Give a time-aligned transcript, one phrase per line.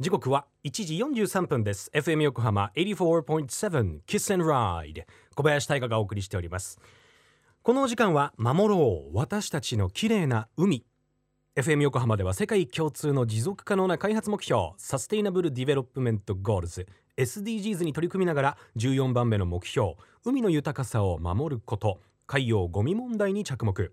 [0.00, 0.94] 時刻は1時
[1.24, 1.90] 43分です。
[1.92, 6.78] FM 横浜84.7 Kiss and Ride 小林大賀がお送りしております。
[7.62, 10.84] この時間は守ろう私たちの綺麗な海。
[11.56, 16.86] FM 横浜では世界共通の持続可能な開発目標 Sustainable Development Goals。
[17.16, 21.98] SDGs に取り組みながら14番目の目標海の豊かさを守ること。
[22.28, 23.90] 海洋ゴミ問題に着目。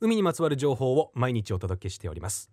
[0.00, 2.50] 海にまつわる情報を毎日お届けしております。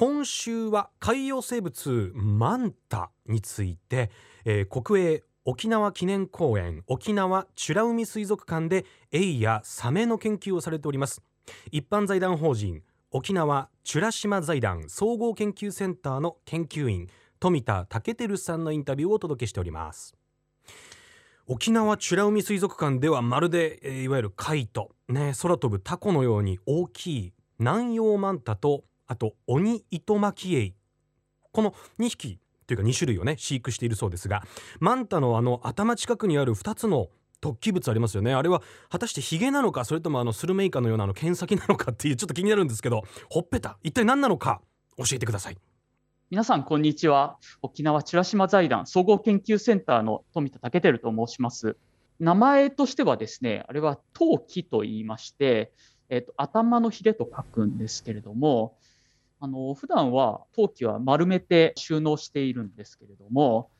[0.00, 4.10] 今週は海洋生物マンタについて、
[4.46, 11.22] えー、国営沖縄記念公園沖縄美ら海水族館でエイやサメの研究をされております。
[11.70, 20.16] 一般財団法人沖縄美ら島財団総合研究センターの研究員富田武輝さんのインタビューをお届けしております。
[21.46, 30.74] 沖縄美ら海水族館ではまるで、えー、いわゆるカイト、ね、空飛ぶタコのように大きい南洋マンタとあとオニイトマキエイ
[31.50, 32.38] この2匹
[32.68, 34.44] というか2種類をね飼育しているそうですが
[34.78, 37.08] マンタのあの頭近くにある2つの
[37.42, 38.34] 突起物ありますよね。
[38.34, 44.60] あれは果たしてヒゲなのかそれともあのスルメイカのようなあの剣先なのかっていうちょっと気になるんですけどほっぺた一体何なのか
[44.96, 45.58] 教えてください。
[46.30, 47.38] 皆さんこんにちは。
[47.62, 51.76] 沖縄美ら島財団総合研究センターの富田武輝と申します。
[52.20, 55.72] 名前としてはですねあれは陶器と言いまして、
[56.10, 58.76] えーと、頭のひれと書くんですけれども
[59.40, 63.70] あの普段は陶器は丸めて収納しているんですけれども、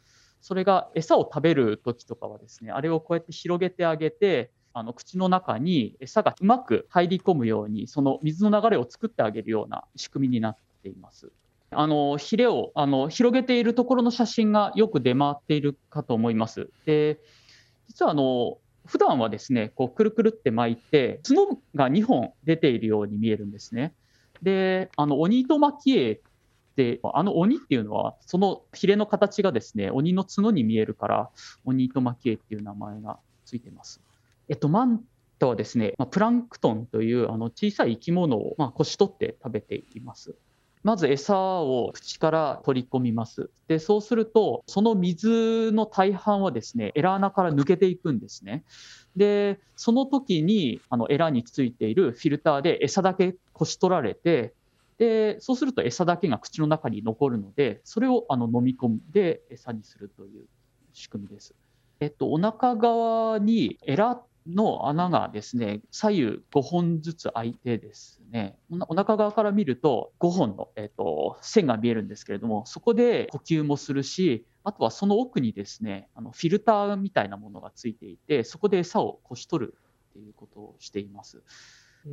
[0.41, 11.30] それが餌を食べる時とかはですね、あれをこうやって広げてあげて、あの口の中に餌がうまく入り込むように、その水の流れを作ってあげるような仕組みになっています。
[11.72, 16.69] あのヒレをあの広げているところの写真がよく出回っているかと思います。
[16.84, 17.20] で
[17.86, 23.95] 実はあの普段はですねこうくるくるって巻いて角が2本出ているように見えるんですね。
[24.42, 26.20] で、あの、鬼と蒔絵っ
[26.77, 31.30] て、あの鬼っていうのは、そのヒレの形がですね、鬼の角に見えるから、
[31.64, 34.00] 鬼と蒔絵っていう名前がついてます。
[34.48, 35.00] えっと、マン
[35.38, 40.34] タはですね、まあ、プランクトンというあの小さい生き物を、まあ、こし取って食べています。
[40.83, 43.51] まず餌を口から取り込みます。
[43.68, 48.64] で、そうすると、その水の大半はですね、エラ穴から抜けていくんですね。
[49.14, 54.55] で、その時に、あの、エラについているフィルターで餌だけこし取られて、
[54.96, 60.47] で、そうすると餌だけが口の中に残るので、それをあの飲み込んで餌にするという
[60.95, 61.55] 仕組みです。
[62.01, 68.56] えっと、お腹側にエラの穴がですね、左右5本ずつ開いてですね、
[68.89, 79.74] お腹側から見ると5本の、えっと、線が見えるんですけれども、そこで呼吸もするし、あとはその奥にですね、あのフィルターみたいなものがついていて、そこで餌をこし取る
[80.11, 81.42] っていうことをしています。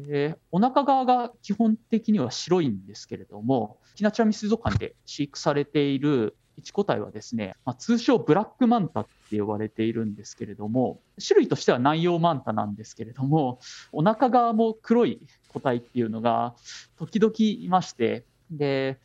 [0.09, 13.59] えー、お腹側が基本的には白いんですけれども、キナチャミ水族館で飼育されている一個体はですね、まあ、通称ブラックマンタって呼ばれているんですけれども、種類としては南洋マンタなんですけれども、
[13.91, 16.55] お腹側も黒い個体っていうのが
[16.97, 18.97] 時々いまして、で、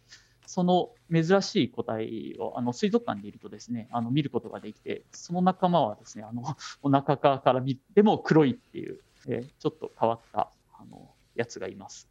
[0.46, 6.44] その珍しい個体をあの水族館にいるとですね、あの見ることができて、その仲間はですね、あの
[6.82, 12.08] お腹側から見ても黒いっていう、えちょっと変わったあのやつがいます。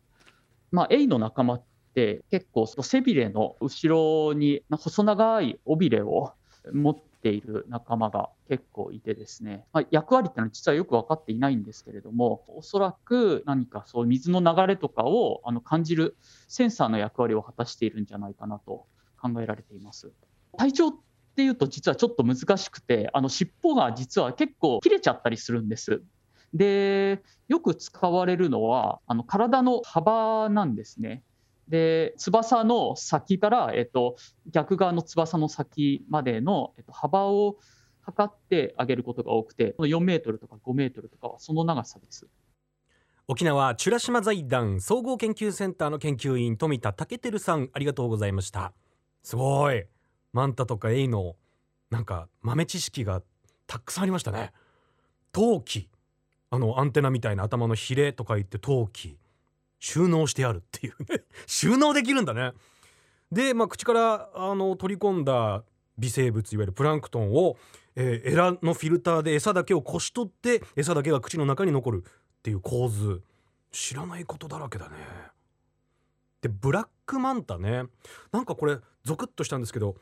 [0.71, 1.63] まあ、エイの仲間っ
[1.94, 6.33] て結構背びれの後ろに細長い尾びれを
[6.73, 16.17] 持っている仲間が結構いてですね、まあ、役割っていうのは実はよく分かっていないんですけれどもおそらく何かそう水の流れとかをあの感じる
[16.47, 18.85] センサーの役割を果たしているんじゃないかなと
[19.21, 20.11] 考えられています。
[20.57, 20.93] 体長っ
[21.35, 26.01] ていうと実はちょっと難しくてあの尻尾が実は結構切れちゃったりするんです。
[26.53, 31.23] で、よく使われるのは、あの体の幅なんですね。
[31.71, 34.17] で、翼の先から、えっと、
[34.51, 37.57] 逆側の翼の先までの、えっと、幅を
[38.01, 42.27] 測ってあげることが多くて、4メートルとか5メートルとかはその長さです。
[43.27, 48.73] 沖縄美ら島財団総合研究センターの研究員富田武輝さんありがとうございました。
[49.23, 49.85] すごい。
[50.33, 51.35] マンタとかエイの
[51.89, 53.21] なんか豆知識が
[53.65, 54.51] たくさんありましたね。
[55.31, 55.89] 陶器。
[56.50, 59.17] あのアンテナみたいな頭のヒレとか言って陶器。
[59.81, 61.24] 収納してあるっていうね。
[61.48, 62.54] 収納できるんだね。
[63.31, 65.63] で、まあ、口からあの取り込んだ
[65.98, 67.57] 微生物いわゆるプランクトンを、
[67.95, 73.22] えー、エラのフィルターで餌だけをこし取って餌だけが口の中に残るっていう構図。
[73.72, 74.95] 知らないことだらけだね。
[76.42, 77.86] でブラックマンタね。
[78.31, 79.95] なんかこれゾクッとしたんですけど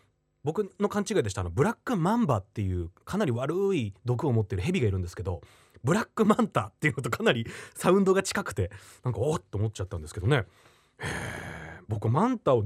[0.43, 1.41] 僕の勘違いでした。
[1.41, 5.41] あのブラックマンバっていうかなり悪い毒を持ってるヘビがいるんですけど
[5.83, 7.45] ブラックマンタっていうのとかなり
[7.75, 8.71] サウンドが近くて
[9.03, 10.45] なんかおっと思っちゃったんですけどね。
[11.87, 12.65] 僕マンタを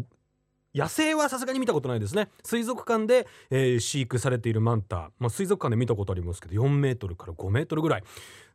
[0.76, 2.30] 野生はさすがに見たことないですね。
[2.44, 8.04] 水族館で、えー飼育されているマンタ、まあ、水族館で見たことありますけど4メートルから5メートルぐらい。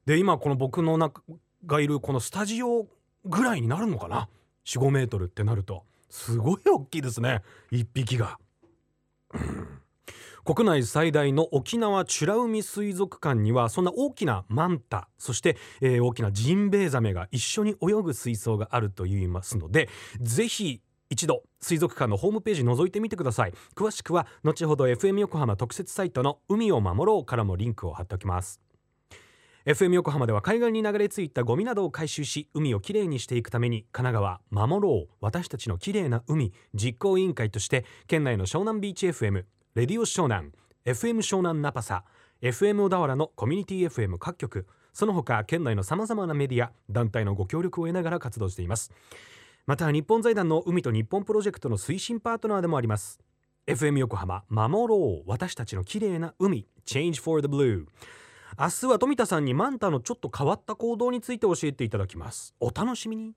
[0.05, 1.23] で今この僕の中
[1.65, 2.87] がいるこのスタジオ
[3.25, 4.29] ぐらいになるのかな
[4.65, 5.85] ？45メートルってなると。
[6.11, 7.43] すごい大きいですね。
[7.71, 8.39] 1匹が。
[10.45, 19.89] 国内最大の沖縄美ら海水族館にはそんな大きなマンタそして、えー大きなジンベエザメが一緒に泳ぐ水槽があるといいますので
[20.21, 23.55] ぜひ一度水族館のホームページ覗いてみてください。
[23.75, 28.61] 詳しくは後ほど FM 横浜特設サイトの海を守ろうからもリンクを貼っておきます。
[29.65, 35.15] FM 横浜では海岸に流れ着いたゴミなどを回収し海をきれいにしていくために神奈川守ろう。
[35.21, 36.53] 私たちのきれいな海。
[36.75, 39.45] 実行委員会として県内の湘南ビーチ FM
[39.79, 40.51] レディオ湘南
[40.85, 42.03] FM 湘南ナパサ
[42.43, 48.91] FM 小田原のコミュニティ FM 各局その他県内のさまざまなメディア団体のご協力を得ながら活動しています。
[49.67, 53.21] また日本財団の海と日本プロジェクトの推進パートナーでもあります。
[53.69, 57.87] FM 横浜守ろう私たちのきれいな海 Change for the Blue
[58.59, 62.53] 明日は富田さんにマンタのちょっと変わった行動について教えていただきます。
[62.59, 63.37] お楽しみに。